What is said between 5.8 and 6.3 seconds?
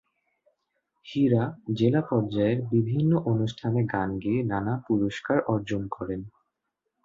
করেন।